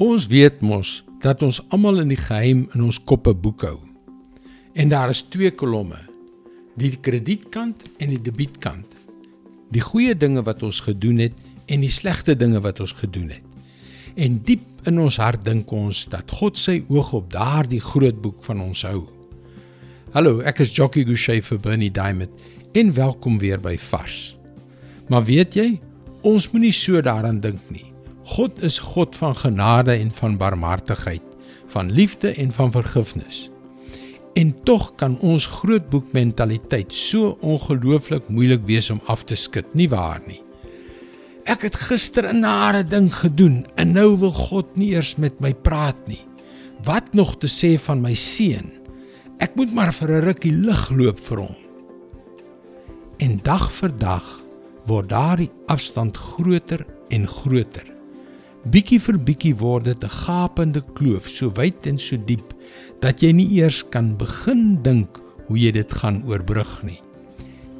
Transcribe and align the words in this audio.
Ons 0.00 0.24
weet 0.26 0.62
mos 0.64 1.02
dat 1.20 1.42
ons 1.44 1.60
almal 1.68 2.00
in 2.00 2.08
die 2.08 2.20
geheim 2.20 2.64
in 2.72 2.84
ons 2.86 2.98
koppe 3.04 3.34
boekhou. 3.34 3.76
En 4.72 4.88
daar 4.88 5.12
is 5.12 5.22
twee 5.28 5.50
kolomme: 5.52 5.98
die 6.80 6.96
kredietkant 6.96 7.84
en 7.98 8.08
die 8.08 8.20
debietkant. 8.20 8.96
Die 9.72 9.84
goeie 9.84 10.14
dinge 10.16 10.42
wat 10.42 10.62
ons 10.62 10.80
gedoen 10.80 11.18
het 11.18 11.36
en 11.68 11.84
die 11.84 11.92
slegte 11.92 12.36
dinge 12.36 12.60
wat 12.60 12.80
ons 12.80 12.92
gedoen 12.92 13.28
het. 13.36 13.44
En 14.16 14.40
diep 14.44 14.88
in 14.88 14.98
ons 15.00 15.16
hart 15.16 15.44
dink 15.44 15.70
ons 15.72 16.06
dat 16.12 16.30
God 16.40 16.58
sy 16.58 16.82
oog 16.88 17.12
op 17.12 17.30
daardie 17.32 17.80
groot 17.80 18.16
boek 18.20 18.42
van 18.44 18.60
ons 18.60 18.82
hou. 18.88 19.06
Hallo, 20.12 20.40
ek 20.40 20.60
is 20.64 20.72
Jockey 20.72 21.04
Gouchee 21.04 21.44
vir 21.44 21.60
Bernie 21.60 21.92
Diamond 21.92 22.32
en 22.76 22.92
welkom 22.96 23.38
weer 23.38 23.60
by 23.60 23.76
Vars. 23.80 24.34
Maar 25.08 25.24
weet 25.28 25.56
jy, 25.56 25.80
ons 26.24 26.50
moenie 26.52 26.72
so 26.72 27.00
daaraan 27.00 27.40
dink 27.40 27.60
nie. 27.72 27.91
God 28.32 28.62
is 28.64 28.78
God 28.80 29.16
van 29.16 29.34
genade 29.36 29.92
en 29.92 30.08
van 30.16 30.38
barmhartigheid, 30.40 31.24
van 31.68 31.90
liefde 31.92 32.30
en 32.40 32.52
van 32.52 32.70
vergifnis. 32.72 33.50
En 34.32 34.54
tog 34.64 34.94
kan 34.96 35.18
ons 35.20 35.46
grootboek 35.46 36.14
mentaliteit 36.16 36.94
so 36.96 37.36
ongelooflik 37.44 38.30
moeilik 38.32 38.64
wees 38.64 38.88
om 38.90 39.02
af 39.04 39.26
te 39.28 39.36
skud, 39.36 39.68
nie 39.76 39.90
waar 39.92 40.22
nie? 40.24 40.40
Ek 41.44 41.66
het 41.68 41.76
gister 41.76 42.32
'n 42.32 42.40
nare 42.40 42.84
ding 42.84 43.12
gedoen 43.12 43.66
en 43.76 43.92
nou 43.92 44.16
wil 44.16 44.32
God 44.32 44.76
nie 44.76 44.94
eers 44.94 45.16
met 45.16 45.40
my 45.40 45.52
praat 45.52 46.08
nie. 46.08 46.24
Wat 46.84 47.12
nog 47.12 47.36
te 47.38 47.48
sê 47.48 47.78
van 47.78 48.00
my 48.00 48.14
seun? 48.14 48.72
Ek 49.38 49.56
moet 49.56 49.74
maar 49.74 49.92
vir 49.92 50.08
'n 50.08 50.24
rukkie 50.24 50.52
lig 50.52 50.90
loop 50.90 51.20
vir 51.20 51.38
hom. 51.38 51.56
En 53.18 53.40
dag 53.42 53.72
vir 53.72 53.98
dag 53.98 54.40
word 54.86 55.08
daardie 55.08 55.50
afstand 55.66 56.16
groter 56.16 56.86
en 57.10 57.28
groter. 57.28 57.92
Bietjie 58.62 59.00
vir 59.02 59.16
bietjie 59.18 59.56
word 59.58 59.88
dit 59.90 60.04
'n 60.04 60.08
gapende 60.22 60.82
kloof, 60.94 61.26
so 61.28 61.50
wyd 61.50 61.86
en 61.86 61.98
so 61.98 62.16
diep 62.16 62.54
dat 63.00 63.20
jy 63.20 63.32
nie 63.32 63.58
eers 63.58 63.82
kan 63.90 64.16
begin 64.16 64.78
dink 64.82 65.18
hoe 65.48 65.58
jy 65.58 65.72
dit 65.72 65.90
gaan 65.90 66.22
oorbrug 66.26 66.82
nie. 66.84 67.00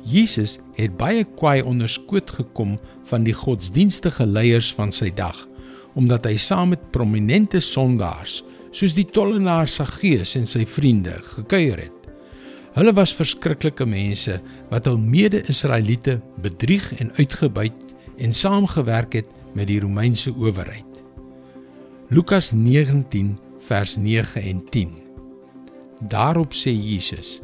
Jesus 0.02 0.58
het 0.74 0.96
baie 0.98 1.22
kwaai 1.24 1.62
onderskoot 1.62 2.30
gekom 2.30 2.80
van 3.04 3.22
die 3.22 3.32
godsdienstige 3.32 4.26
leiers 4.26 4.72
van 4.74 4.90
sy 4.90 5.10
dag, 5.14 5.46
omdat 5.94 6.26
hy 6.26 6.36
saam 6.36 6.68
met 6.74 6.90
prominente 6.90 7.60
sondaars 7.60 8.42
soos 8.72 8.94
die 8.94 9.06
tollenaar 9.06 9.68
Saggeus 9.68 10.34
en 10.34 10.46
sy 10.46 10.66
vriende 10.66 11.14
gekuier 11.36 11.78
het. 11.78 12.08
Hulle 12.74 12.92
was 12.92 13.14
verskriklike 13.14 13.86
mense 13.86 14.40
wat 14.70 14.86
hul 14.86 14.98
mede-Israeliete 14.98 16.20
bedrieg 16.42 16.92
en 16.98 17.12
uitgebuit 17.20 17.72
en 18.18 18.32
saamgewerk 18.32 19.12
het 19.12 19.28
met 19.54 19.66
die 19.66 19.80
Romeinse 19.80 20.34
owerheid. 20.36 21.02
Lukas 22.08 22.50
19 22.52 23.38
vers 23.58 23.96
9 23.96 24.42
en 24.42 24.64
10. 24.70 24.90
Daarop 26.08 26.52
sê 26.52 26.72
Jesus: 26.72 27.40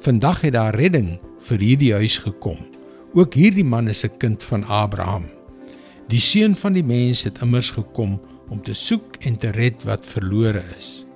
"Vandag 0.00 0.40
het 0.40 0.52
daar 0.52 0.74
redding 0.74 1.20
vir 1.38 1.58
hierdie 1.58 1.92
huis 1.92 2.18
gekom. 2.18 2.58
Ook 3.14 3.34
hierdie 3.34 3.64
man 3.64 3.88
is 3.88 4.04
'n 4.04 4.16
kind 4.18 4.44
van 4.44 4.64
Abraham. 4.64 5.24
Die 6.08 6.20
seun 6.20 6.56
van 6.56 6.72
die 6.72 6.84
mens 6.84 7.22
het 7.22 7.38
immers 7.40 7.70
gekom 7.70 8.20
om 8.48 8.62
te 8.62 8.72
soek 8.74 9.16
en 9.20 9.36
te 9.36 9.50
red 9.50 9.84
wat 9.84 10.06
verlore 10.06 10.64
is." 10.78 11.06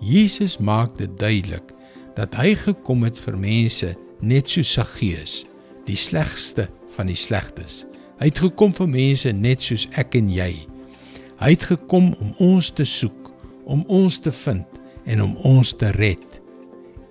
Jesus 0.00 0.58
maak 0.58 0.98
dit 0.98 1.18
duidelik 1.18 1.74
dat 2.14 2.34
hy 2.34 2.54
gekom 2.54 3.02
het 3.02 3.18
vir 3.18 3.36
mense 3.38 3.96
net 4.20 4.48
so 4.48 4.62
Saggeus, 4.62 5.44
die 5.84 5.96
slegste 5.96 6.68
van 6.96 7.06
die 7.06 7.16
slegtes. 7.16 7.89
Hy 8.20 8.28
het 8.28 8.42
gekom 8.44 8.72
vir 8.76 8.88
mense 8.92 9.30
net 9.32 9.62
soos 9.64 9.86
ek 9.96 10.18
en 10.18 10.26
jy. 10.28 10.50
Hy 11.40 11.48
het 11.54 11.62
gekom 11.70 12.10
om 12.20 12.34
ons 12.44 12.68
te 12.76 12.84
soek, 12.84 13.30
om 13.64 13.80
ons 13.88 14.18
te 14.20 14.32
vind 14.42 14.76
en 15.08 15.22
om 15.24 15.32
ons 15.48 15.70
te 15.80 15.88
red. 15.96 16.26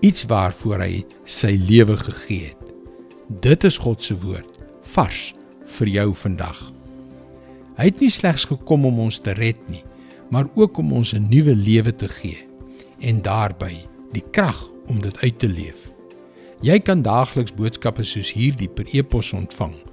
Iets 0.05 0.27
waarvoor 0.29 0.83
hy 0.85 1.01
sy 1.25 1.55
lewe 1.65 1.97
gegee 1.97 2.51
het. 2.51 2.69
Dit 3.41 3.65
is 3.65 3.79
God 3.81 4.05
se 4.05 4.19
woord, 4.21 4.61
vars 4.93 5.31
vir 5.79 5.93
jou 5.95 6.07
vandag. 6.13 6.61
Hy 7.81 7.89
het 7.89 8.05
nie 8.05 8.13
slegs 8.13 8.45
gekom 8.45 8.85
om 8.85 9.01
ons 9.07 9.17
te 9.17 9.33
red 9.33 9.57
nie, 9.65 9.81
maar 10.29 10.45
ook 10.53 10.77
om 10.77 10.93
ons 10.93 11.15
'n 11.17 11.25
nuwe 11.25 11.55
lewe 11.55 11.95
te 11.95 12.07
gee 12.07 12.45
en 13.01 13.21
daarbey 13.21 13.87
die 14.13 14.25
krag 14.31 14.69
om 14.87 15.01
dit 15.01 15.17
uit 15.17 15.39
te 15.39 15.47
leef. 15.47 15.89
Jy 16.61 16.79
kan 16.79 17.01
daagliks 17.01 17.53
boodskappe 17.53 18.03
soos 18.03 18.31
hierdie 18.31 18.69
per 18.69 18.85
e-pos 18.93 19.33
ontvang 19.33 19.88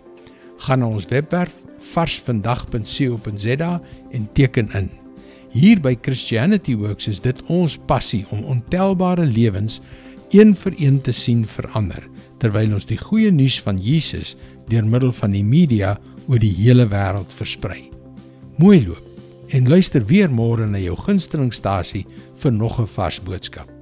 gaan 0.65 0.79
na 0.79 0.89
ons 0.89 1.09
webwerf 1.11 1.55
varsvandag.co.za 1.93 3.73
en 4.11 4.29
teken 4.33 4.71
in. 4.73 4.91
Hier 5.57 5.81
by 5.81 5.95
Christianity 6.03 6.75
Works 6.77 7.09
is 7.09 7.21
dit 7.25 7.39
ons 7.53 7.79
passie 7.89 8.25
om 8.35 8.45
ontelbare 8.45 9.25
lewens 9.25 9.81
een 10.35 10.55
vir 10.59 10.75
een 10.79 11.01
te 11.01 11.13
sien 11.13 11.45
verander 11.47 12.03
terwyl 12.43 12.75
ons 12.77 12.89
die 12.89 12.99
goeie 13.01 13.31
nuus 13.33 13.61
van 13.65 13.79
Jesus 13.81 14.35
deur 14.69 14.85
middel 14.85 15.13
van 15.17 15.33
die 15.33 15.45
media 15.45 15.97
oor 16.27 16.43
die 16.43 16.53
hele 16.59 16.89
wêreld 16.91 17.33
versprei. 17.33 17.87
Mooi 18.59 18.83
loop 18.85 19.03
en 19.55 19.69
luister 19.71 20.03
weer 20.11 20.29
môre 20.29 20.67
na 20.67 20.81
jou 20.83 20.97
gunstelingstasie 20.99 22.05
vir 22.43 22.53
nog 22.53 22.81
'n 22.81 22.87
vars 22.87 23.21
boodskap. 23.21 23.76